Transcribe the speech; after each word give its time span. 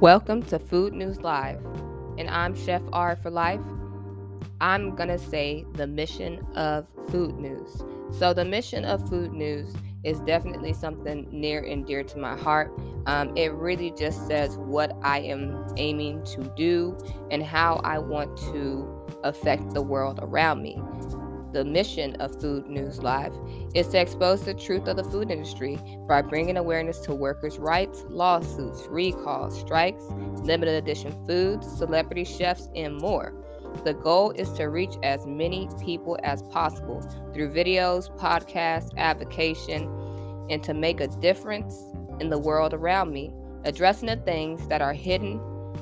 Welcome 0.00 0.42
to 0.48 0.58
Food 0.58 0.92
News 0.92 1.22
Live, 1.22 1.64
and 2.18 2.28
I'm 2.28 2.54
Chef 2.54 2.82
R 2.92 3.16
for 3.16 3.30
Life. 3.30 3.62
I'm 4.60 4.94
going 4.94 5.08
to 5.08 5.16
say 5.16 5.64
the 5.72 5.86
mission 5.86 6.46
of 6.54 6.86
Food 7.08 7.38
News. 7.38 7.82
So, 8.10 8.34
the 8.34 8.44
mission 8.44 8.84
of 8.84 9.08
Food 9.08 9.32
News 9.32 9.74
is 10.04 10.20
definitely 10.20 10.74
something 10.74 11.26
near 11.30 11.62
and 11.62 11.86
dear 11.86 12.02
to 12.02 12.18
my 12.18 12.36
heart. 12.36 12.78
Um, 13.06 13.34
it 13.38 13.54
really 13.54 13.90
just 13.92 14.26
says 14.26 14.58
what 14.58 14.94
I 15.02 15.20
am 15.20 15.66
aiming 15.78 16.24
to 16.24 16.42
do 16.58 16.98
and 17.30 17.42
how 17.42 17.80
I 17.82 17.98
want 17.98 18.36
to 18.52 18.86
affect 19.24 19.72
the 19.72 19.80
world 19.80 20.20
around 20.22 20.60
me 20.60 20.78
the 21.56 21.64
mission 21.64 22.14
of 22.16 22.38
Food 22.38 22.68
News 22.68 23.02
Live 23.02 23.32
is 23.72 23.88
to 23.88 23.98
expose 23.98 24.42
the 24.42 24.52
truth 24.52 24.86
of 24.88 24.98
the 24.98 25.04
food 25.04 25.30
industry 25.30 25.78
by 26.06 26.20
bringing 26.20 26.58
awareness 26.58 26.98
to 26.98 27.14
workers' 27.14 27.58
rights, 27.58 28.04
lawsuits, 28.10 28.86
recalls, 28.90 29.58
strikes, 29.58 30.02
limited 30.42 30.74
edition 30.74 31.16
foods, 31.26 31.66
celebrity 31.66 32.24
chefs, 32.24 32.68
and 32.76 32.98
more. 32.98 33.32
The 33.84 33.94
goal 33.94 34.32
is 34.32 34.52
to 34.52 34.64
reach 34.64 34.96
as 35.02 35.24
many 35.24 35.70
people 35.82 36.18
as 36.22 36.42
possible 36.42 37.00
through 37.32 37.54
videos, 37.54 38.14
podcasts, 38.18 38.92
advocacy, 38.98 39.72
and 39.72 40.62
to 40.62 40.74
make 40.74 41.00
a 41.00 41.08
difference 41.08 41.74
in 42.20 42.28
the 42.28 42.38
world 42.38 42.74
around 42.74 43.14
me, 43.14 43.32
addressing 43.64 44.08
the 44.08 44.16
things 44.16 44.68
that 44.68 44.82
are 44.82 44.92
hidden, 44.92 45.40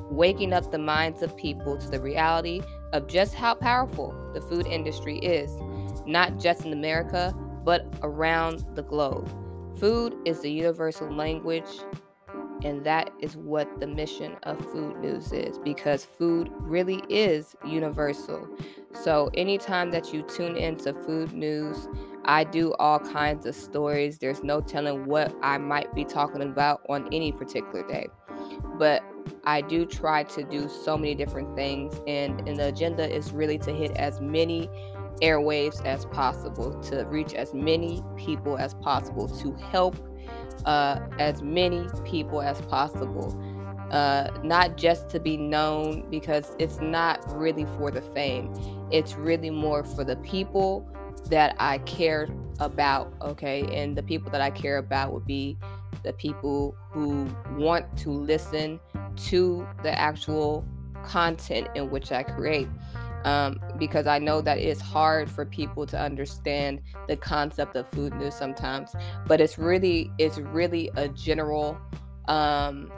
waking 0.09 0.53
up 0.53 0.71
the 0.71 0.79
minds 0.79 1.21
of 1.23 1.37
people 1.37 1.77
to 1.77 1.89
the 1.89 2.01
reality 2.01 2.63
of 2.93 3.09
just 3.09 3.35
how 3.35 3.55
powerful 3.55 4.15
the 4.35 4.41
food 4.41 4.67
industry 4.67 5.19
is, 5.19 5.51
not 6.07 6.39
just 6.39 6.65
in 6.65 6.73
America, 6.73 7.35
but 7.65 7.87
around 8.03 8.65
the 8.75 8.83
globe. 8.83 9.29
Food 9.79 10.15
is 10.25 10.41
the 10.41 10.51
universal 10.51 11.11
language, 11.11 11.69
and 12.63 12.85
that 12.85 13.11
is 13.21 13.37
what 13.37 13.81
the 13.81 13.87
mission 13.87 14.37
of 14.45 14.59
Food 14.73 14.99
News 14.99 15.33
is 15.33 15.59
because 15.59 16.05
food 16.05 16.51
really 16.61 17.03
is 17.09 17.57
universal. 17.67 18.49
So, 19.03 19.31
anytime 19.35 19.91
that 19.91 20.13
you 20.13 20.23
tune 20.23 20.57
into 20.57 20.95
Food 20.95 21.33
News, 21.33 21.89
I 22.25 22.45
do 22.45 22.73
all 22.75 23.01
kinds 23.01 23.45
of 23.45 23.55
stories. 23.55 24.19
There's 24.19 24.43
no 24.43 24.61
telling 24.61 25.07
what 25.07 25.35
I 25.43 25.59
might 25.59 25.95
be 25.95 26.05
talking 26.05 26.43
about 26.43 26.83
on 26.89 27.09
any 27.13 27.33
particular 27.33 27.87
day. 27.87 28.09
But 28.79 29.03
I 29.45 29.61
do 29.61 29.85
try 29.85 30.23
to 30.25 30.43
do 30.45 30.69
so 30.69 30.97
many 30.97 31.15
different 31.15 31.55
things, 31.57 32.01
and, 32.07 32.47
and 32.49 32.57
the 32.57 32.69
agenda 32.69 33.13
is 33.13 33.33
really 33.33 33.59
to 33.59 33.73
hit 33.73 33.93
as 33.97 34.21
many 34.21 34.71
airwaves 35.21 35.85
as 35.85 36.07
possible, 36.07 36.79
to 36.83 37.05
reach 37.05 37.35
as 37.35 37.55
many 37.55 38.03
people 38.17 38.57
as 38.59 38.75
possible, 38.75 39.29
to 39.29 39.53
help 39.55 39.97
uh, 40.65 41.01
as 41.19 41.43
many 41.43 41.89
people 42.05 42.41
as 42.43 42.61
possible. 42.63 43.41
Uh, 43.91 44.29
not 44.43 44.77
just 44.77 45.09
to 45.11 45.21
be 45.21 45.37
known 45.37 46.09
because 46.11 46.57
it's 46.59 46.81
not 46.81 47.21
really 47.37 47.67
for 47.77 47.91
the 47.91 48.01
fame, 48.01 48.53
it's 48.91 49.15
really 49.15 49.51
more 49.51 49.85
for 49.85 50.05
the 50.05 50.17
people 50.17 50.89
that 51.27 51.55
I 51.59 51.79
care 51.79 52.29
about, 52.61 53.13
okay? 53.23 53.63
And 53.73 53.97
the 53.97 54.03
people 54.03 54.31
that 54.33 54.41
I 54.41 54.51
care 54.51 54.79
about 54.79 55.13
would 55.13 55.27
be 55.27 55.59
the 56.03 56.13
people 56.13 56.75
who 56.91 57.29
want 57.57 57.97
to 57.99 58.11
listen 58.11 58.81
to 59.17 59.67
the 59.83 59.99
actual 59.99 60.65
content 61.05 61.69
in 61.75 61.91
which 61.91 62.13
I 62.13 62.23
create. 62.23 62.69
Um, 63.25 63.59
because 63.79 64.07
I 64.07 64.19
know 64.19 64.43
that 64.43 64.59
it's 64.59 64.81
hard 64.81 65.31
for 65.31 65.47
people 65.47 65.87
to 65.87 65.99
understand 65.99 66.83
the 67.09 67.17
concept 67.17 67.75
of 67.75 67.89
food 67.89 68.15
news 68.15 68.35
sometimes, 68.35 68.95
but 69.27 69.41
it's 69.41 69.59
really 69.59 70.11
it's 70.19 70.39
really 70.39 70.91
a 70.97 71.09
general 71.09 71.79
um, 72.29 72.93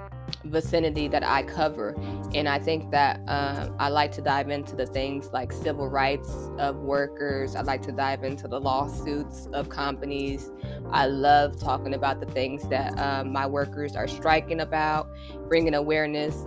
vicinity 0.45 1.09
that 1.09 1.25
I 1.25 1.43
cover. 1.43 1.95
And 2.35 2.49
I 2.49 2.59
think 2.59 2.91
that 2.91 3.21
uh, 3.29 3.71
I 3.79 3.89
like 3.89 4.13
to 4.13 4.23
dive 4.23 4.51
into 4.51 4.77
the 4.77 4.87
things 4.87 5.31
like 5.33 5.53
civil 5.53 5.89
rights 5.89 6.31
of 6.59 6.77
workers. 6.77 7.57
I 7.57 7.63
like 7.63 7.83
to 7.83 7.93
dive 7.93 8.25
into 8.25 8.49
the 8.49 8.61
lawsuits 8.61 9.49
of 9.53 9.69
companies. 9.69 10.51
I 10.91 11.07
love 11.07 11.59
talking 11.59 11.95
about 11.95 12.21
the 12.21 12.27
things 12.27 12.69
that 12.69 12.99
um, 12.99 13.33
my 13.33 13.47
workers 13.47 13.97
are 13.97 14.09
striking 14.09 14.61
about, 14.61 15.09
bringing 15.49 15.75
awareness 15.75 16.45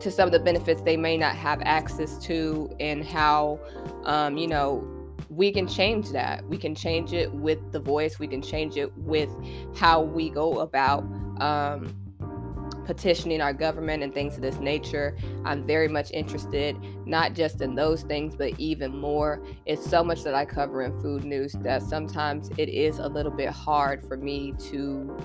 to 0.00 0.10
some 0.10 0.26
of 0.26 0.32
the 0.32 0.40
benefits 0.40 0.82
they 0.82 0.96
may 0.96 1.16
not 1.16 1.36
have 1.36 1.60
access 1.62 2.18
to, 2.24 2.70
and 2.80 3.04
how, 3.04 3.60
um, 4.04 4.36
you 4.36 4.48
know, 4.48 4.86
we 5.28 5.52
can 5.52 5.68
change 5.68 6.10
that. 6.10 6.44
We 6.48 6.58
can 6.58 6.74
change 6.74 7.12
it 7.12 7.32
with 7.32 7.72
the 7.72 7.78
voice. 7.80 8.18
We 8.18 8.26
can 8.26 8.42
change 8.42 8.76
it 8.76 8.96
with 8.96 9.30
how 9.76 10.02
we 10.02 10.28
go 10.28 10.60
about 10.60 11.04
um, 11.40 11.94
petitioning 12.84 13.40
our 13.40 13.52
government 13.52 14.02
and 14.02 14.12
things 14.12 14.34
of 14.34 14.42
this 14.42 14.56
nature. 14.56 15.16
I'm 15.44 15.64
very 15.64 15.86
much 15.86 16.10
interested, 16.10 16.76
not 17.06 17.34
just 17.34 17.60
in 17.60 17.76
those 17.76 18.02
things, 18.02 18.34
but 18.34 18.58
even 18.58 18.96
more. 18.98 19.40
It's 19.66 19.88
so 19.88 20.02
much 20.02 20.24
that 20.24 20.34
I 20.34 20.44
cover 20.44 20.82
in 20.82 21.00
food 21.00 21.24
news 21.24 21.52
that 21.60 21.82
sometimes 21.82 22.50
it 22.58 22.68
is 22.68 22.98
a 22.98 23.06
little 23.06 23.30
bit 23.30 23.50
hard 23.50 24.02
for 24.02 24.16
me 24.16 24.52
to 24.70 25.16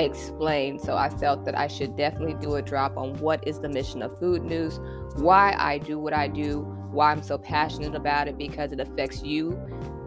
explain. 0.00 0.78
So 0.78 0.96
I 0.96 1.08
felt 1.08 1.44
that 1.44 1.56
I 1.56 1.66
should 1.66 1.96
definitely 1.96 2.34
do 2.34 2.56
a 2.56 2.62
drop 2.62 2.96
on 2.96 3.14
what 3.18 3.46
is 3.46 3.60
the 3.60 3.68
mission 3.68 4.02
of 4.02 4.18
food 4.18 4.42
news, 4.42 4.78
why 5.16 5.54
I 5.58 5.78
do 5.78 5.98
what 5.98 6.12
I 6.12 6.28
do, 6.28 6.60
why 6.90 7.12
I'm 7.12 7.22
so 7.22 7.38
passionate 7.38 7.94
about 7.94 8.28
it, 8.28 8.38
because 8.38 8.72
it 8.72 8.80
affects 8.80 9.22
you 9.22 9.60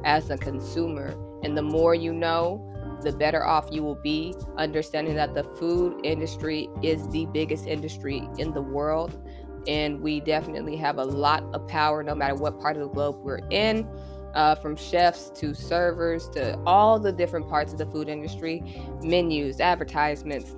as 0.06 0.30
a 0.30 0.38
consumer. 0.38 1.16
And 1.44 1.58
the 1.58 1.62
more 1.62 1.96
you 1.96 2.14
know, 2.14 2.66
the 3.02 3.12
better 3.14 3.46
off 3.46 3.70
you 3.72 3.82
will 3.84 3.96
be, 3.96 4.36
understanding 4.58 5.16
that 5.16 5.34
the 5.34 5.44
food 5.44 6.02
industry 6.04 6.70
is 6.84 7.08
the 7.10 7.26
biggest 7.28 7.66
industry 7.66 8.28
in 8.38 8.52
the 8.52 8.62
world. 8.62 9.18
And 9.68 10.02
we 10.02 10.20
definitely 10.20 10.76
have 10.78 10.98
a 10.98 11.04
lot 11.04 11.44
of 11.54 11.68
power 11.68 12.02
no 12.04 12.16
matter 12.16 12.36
what 12.36 12.60
part 12.60 12.76
of 12.76 12.82
the 12.82 12.90
globe 12.90 13.18
we're 13.24 13.42
in. 13.50 13.88
Uh, 14.36 14.54
from 14.54 14.76
chefs 14.76 15.32
to 15.32 15.56
servers 15.56 16.30
to 16.30 16.56
all 16.66 17.00
the 17.00 17.12
different 17.12 17.50
parts 17.50 17.72
of 17.72 17.80
the 17.80 17.86
food 17.88 18.08
industry, 18.08 18.64
menus, 19.02 19.60
advertisements, 19.60 20.56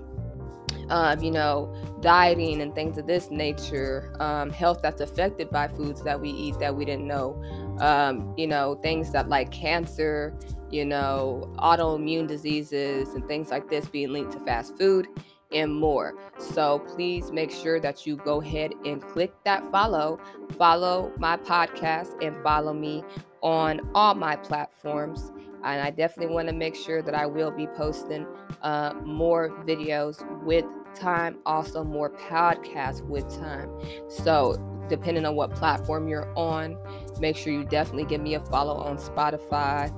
um, 0.90 1.24
you 1.24 1.32
know, 1.32 1.74
dieting 2.02 2.62
and 2.62 2.76
things 2.76 2.98
of 2.98 3.08
this 3.08 3.32
nature, 3.32 4.14
um, 4.20 4.50
health 4.50 4.82
that's 4.82 5.00
affected 5.00 5.50
by 5.50 5.68
foods 5.70 6.04
that 6.04 6.20
we 6.20 6.30
eat 6.30 6.60
that 6.60 6.76
we 6.76 6.84
didn't 6.84 7.08
know, 7.08 7.42
um, 7.80 8.34
you 8.38 8.46
know, 8.46 8.76
things 8.84 9.12
that 9.12 9.30
like 9.30 9.52
cancer 9.52 10.38
you 10.72 10.86
know, 10.86 11.54
autoimmune 11.58 12.28
diseases 12.28 13.10
and 13.10 13.28
things 13.28 13.52
like 13.52 13.70
this 13.70 13.86
being 13.88 14.12
linked 14.12 14.32
to 14.32 14.40
fast 14.40 14.78
food 14.78 15.08
and 15.54 15.74
more. 15.74 16.16
So 16.38 16.80
please 16.80 17.32
make 17.32 17.52
sure 17.52 17.80
that 17.80 18.06
you 18.06 18.18
go 18.18 18.42
ahead 18.42 18.74
and 18.86 19.02
click 19.02 19.34
that 19.44 19.70
follow, 19.72 20.20
follow 20.58 21.12
my 21.18 21.38
podcast, 21.38 22.22
and 22.24 22.36
follow 22.44 22.74
me 22.74 23.04
on 23.42 23.82
all 23.94 24.16
my 24.16 24.36
platforms. 24.36 25.32
And 25.64 25.82
I 25.82 25.92
definitely 25.92 26.34
want 26.34 26.48
to 26.48 26.56
make 26.56 26.76
sure 26.76 27.02
that 27.02 27.14
I 27.14 27.26
will 27.26 27.52
be 27.52 27.68
posting 27.68 28.26
uh, 28.62 28.94
more 29.06 29.50
videos 29.66 30.24
with 30.44 30.66
time, 30.96 31.38
also 31.46 31.84
more 31.84 32.10
podcasts 32.10 33.06
with 33.06 33.30
time. 33.40 33.70
So, 34.10 34.58
depending 34.90 35.26
on 35.26 35.36
what 35.36 35.54
platform 35.56 36.08
you're 36.08 36.32
on, 36.38 36.78
make 37.20 37.38
sure 37.38 37.54
you 37.54 37.64
definitely 37.64 38.06
give 38.06 38.22
me 38.22 38.34
a 38.34 38.40
follow 38.40 38.76
on 38.76 38.98
Spotify, 38.98 39.90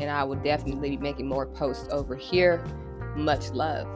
and 0.00 0.10
I 0.10 0.24
will 0.24 0.36
definitely 0.36 0.90
be 0.90 0.96
making 0.96 1.26
more 1.26 1.46
posts 1.46 1.88
over 1.90 2.14
here. 2.16 2.64
Much 3.16 3.50
love. 3.50 3.86